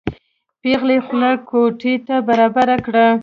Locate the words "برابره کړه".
2.27-3.07